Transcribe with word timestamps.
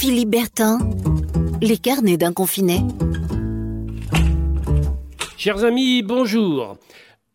Philippe 0.00 0.30
Bertin, 0.30 0.78
les 1.60 1.76
carnets 1.76 2.16
d'un 2.16 2.32
confiné. 2.32 2.78
Chers 5.36 5.62
amis, 5.62 6.02
bonjour. 6.02 6.78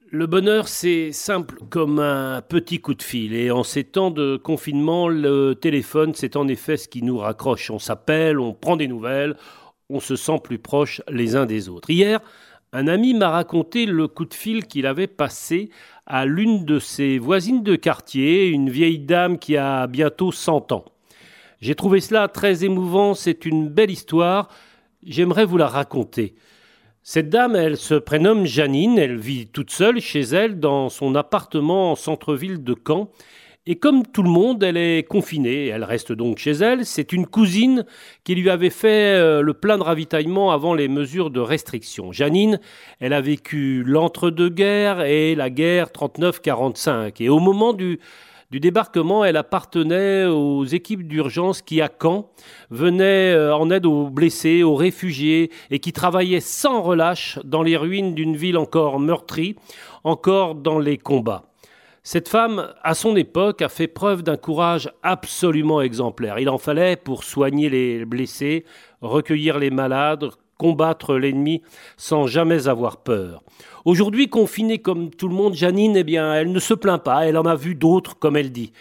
Le 0.09 0.25
bonheur, 0.25 0.67
c'est 0.67 1.11
simple 1.11 1.59
comme 1.69 1.99
un 1.99 2.41
petit 2.41 2.79
coup 2.79 2.95
de 2.95 3.03
fil. 3.03 3.35
Et 3.35 3.51
en 3.51 3.61
ces 3.61 3.83
temps 3.83 4.09
de 4.09 4.37
confinement, 4.37 5.07
le 5.07 5.53
téléphone, 5.53 6.13
c'est 6.15 6.35
en 6.35 6.47
effet 6.47 6.75
ce 6.75 6.87
qui 6.87 7.03
nous 7.03 7.19
raccroche. 7.19 7.69
On 7.69 7.77
s'appelle, 7.77 8.39
on 8.39 8.53
prend 8.53 8.77
des 8.77 8.87
nouvelles, 8.87 9.35
on 9.91 9.99
se 9.99 10.15
sent 10.15 10.39
plus 10.43 10.57
proches 10.57 11.03
les 11.07 11.35
uns 11.35 11.45
des 11.45 11.69
autres. 11.69 11.91
Hier, 11.91 12.19
un 12.73 12.87
ami 12.87 13.13
m'a 13.13 13.29
raconté 13.29 13.85
le 13.85 14.07
coup 14.07 14.25
de 14.25 14.33
fil 14.33 14.65
qu'il 14.65 14.87
avait 14.87 15.05
passé 15.05 15.69
à 16.07 16.25
l'une 16.25 16.65
de 16.65 16.79
ses 16.79 17.19
voisines 17.19 17.61
de 17.61 17.75
quartier, 17.75 18.47
une 18.47 18.71
vieille 18.71 18.97
dame 18.97 19.37
qui 19.37 19.55
a 19.55 19.85
bientôt 19.85 20.31
100 20.31 20.71
ans. 20.71 20.85
J'ai 21.61 21.75
trouvé 21.75 22.01
cela 22.01 22.27
très 22.27 22.63
émouvant, 22.63 23.13
c'est 23.13 23.45
une 23.45 23.69
belle 23.69 23.91
histoire, 23.91 24.49
j'aimerais 25.05 25.45
vous 25.45 25.57
la 25.57 25.67
raconter. 25.67 26.35
Cette 27.03 27.29
dame, 27.29 27.55
elle 27.55 27.77
se 27.77 27.93
prénomme 27.93 28.45
Janine, 28.45 28.97
elle 28.97 29.17
vit 29.17 29.47
toute 29.47 29.71
seule 29.71 30.01
chez 30.01 30.21
elle 30.21 30.59
dans 30.59 30.89
son 30.89 31.15
appartement 31.15 31.91
en 31.91 31.95
centre-ville 31.95 32.63
de 32.63 32.75
Caen, 32.75 33.11
et 33.67 33.77
comme 33.77 34.05
tout 34.05 34.21
le 34.21 34.29
monde, 34.29 34.61
elle 34.61 34.77
est 34.77 35.07
confinée, 35.07 35.67
elle 35.67 35.83
reste 35.83 36.11
donc 36.11 36.37
chez 36.37 36.51
elle. 36.51 36.85
C'est 36.85 37.13
une 37.13 37.25
cousine 37.25 37.83
qui 38.23 38.35
lui 38.35 38.51
avait 38.51 38.69
fait 38.69 39.15
euh, 39.15 39.41
le 39.41 39.55
plein 39.55 39.79
de 39.79 39.83
ravitaillement 39.83 40.51
avant 40.51 40.75
les 40.75 40.87
mesures 40.87 41.31
de 41.31 41.39
restriction. 41.39 42.11
Janine, 42.11 42.59
elle 42.99 43.13
a 43.13 43.21
vécu 43.21 43.83
l'entre-deux-guerres 43.83 45.01
et 45.01 45.33
la 45.33 45.49
guerre 45.49 45.87
39-45. 45.87 47.23
Et 47.23 47.29
au 47.29 47.39
moment 47.39 47.73
du, 47.73 47.99
du 48.55 48.61
débarquement, 48.61 49.25
elle 49.25 49.35
appartenait 49.35 50.23
aux 50.27 50.63
équipes 50.63 51.05
d'urgence 51.05 51.61
qui, 51.61 51.81
à 51.81 51.89
Caen, 52.01 52.29
venaient 52.69 53.33
euh, 53.33 53.53
en 53.53 53.69
aide 53.69 53.85
aux 53.85 54.09
blessés, 54.09 54.63
aux 54.63 54.75
réfugiés, 54.75 55.51
et 55.71 55.79
qui 55.79 55.91
travaillaient 55.91 56.39
sans 56.39 56.81
relâche 56.81 57.37
dans 57.43 57.63
les 57.63 57.75
ruines 57.75 58.15
d'une 58.15 58.37
ville 58.37 58.57
encore 58.57 58.97
meurtrie, 59.01 59.57
encore 60.05 60.55
dans 60.55 60.79
les 60.79 60.97
combats. 60.97 61.51
Cette 62.01 62.29
femme, 62.29 62.73
à 62.81 62.93
son 62.93 63.17
époque, 63.17 63.61
a 63.61 63.67
fait 63.67 63.89
preuve 63.89 64.23
d'un 64.23 64.37
courage 64.37 64.89
absolument 65.03 65.81
exemplaire. 65.81 66.39
Il 66.39 66.47
en 66.47 66.57
fallait 66.57 66.95
pour 66.95 67.25
soigner 67.25 67.67
les 67.67 68.05
blessés, 68.05 68.63
recueillir 69.01 69.59
les 69.59 69.69
malades, 69.69 70.29
combattre 70.57 71.15
l'ennemi 71.15 71.61
sans 71.97 72.27
jamais 72.27 72.67
avoir 72.67 72.97
peur. 72.97 73.43
Aujourd'hui, 73.83 74.29
confinée 74.29 74.79
comme 74.79 75.09
tout 75.09 75.27
le 75.27 75.35
monde, 75.35 75.53
Janine, 75.53 75.95
eh 75.97 76.03
bien, 76.03 76.33
elle 76.33 76.51
ne 76.51 76.59
se 76.59 76.73
plaint 76.73 77.01
pas, 77.01 77.27
elle 77.27 77.37
en 77.37 77.45
a 77.45 77.55
vu 77.55 77.75
d'autres, 77.75 78.17
comme 78.17 78.37
elle 78.37 78.51
dit. 78.51 78.71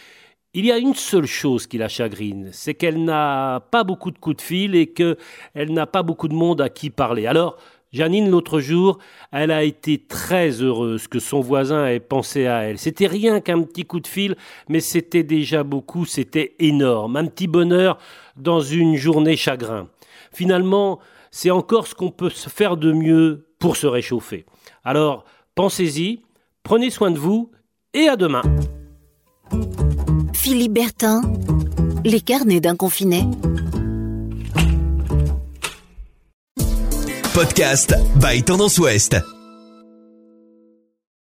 Il 0.54 0.64
y 0.64 0.72
a 0.72 0.78
une 0.78 0.94
seule 0.94 1.26
chose 1.26 1.66
qui 1.66 1.78
la 1.78 1.88
chagrine, 1.88 2.50
c'est 2.52 2.74
qu'elle 2.74 3.02
n'a 3.02 3.66
pas 3.72 3.82
beaucoup 3.82 4.12
de 4.12 4.18
coups 4.18 4.36
de 4.36 4.42
fil 4.42 4.76
et 4.76 4.86
qu'elle 4.86 5.16
n'a 5.54 5.86
pas 5.86 6.04
beaucoup 6.04 6.28
de 6.28 6.34
monde 6.34 6.60
à 6.60 6.68
qui 6.68 6.90
parler. 6.90 7.26
Alors, 7.26 7.56
Janine, 7.94 8.28
l'autre 8.28 8.58
jour, 8.58 8.98
elle 9.30 9.52
a 9.52 9.62
été 9.62 9.98
très 9.98 10.50
heureuse 10.62 11.06
que 11.06 11.20
son 11.20 11.40
voisin 11.40 11.86
ait 11.86 12.00
pensé 12.00 12.46
à 12.46 12.62
elle. 12.62 12.76
C'était 12.76 13.06
rien 13.06 13.40
qu'un 13.40 13.62
petit 13.62 13.84
coup 13.84 14.00
de 14.00 14.08
fil, 14.08 14.34
mais 14.68 14.80
c'était 14.80 15.22
déjà 15.22 15.62
beaucoup, 15.62 16.04
c'était 16.04 16.56
énorme. 16.58 17.16
Un 17.16 17.26
petit 17.26 17.46
bonheur 17.46 17.98
dans 18.36 18.60
une 18.60 18.96
journée 18.96 19.36
chagrin. 19.36 19.86
Finalement, 20.32 20.98
c'est 21.34 21.50
encore 21.50 21.88
ce 21.88 21.96
qu'on 21.96 22.12
peut 22.12 22.30
se 22.30 22.48
faire 22.48 22.76
de 22.76 22.92
mieux 22.92 23.48
pour 23.58 23.76
se 23.76 23.88
réchauffer. 23.88 24.46
Alors, 24.84 25.24
pensez-y, 25.56 26.22
prenez 26.62 26.90
soin 26.90 27.10
de 27.10 27.18
vous 27.18 27.50
et 27.92 28.06
à 28.06 28.14
demain. 28.14 28.42
Philippe 30.32 30.74
Bertin, 30.74 31.22
les 32.04 32.20
carnets 32.20 32.60
d'un 32.60 32.76
confiné. 32.76 33.24
Podcast 37.34 37.96
by 38.22 38.44
Tendance 38.44 38.78
Ouest. 38.78 39.16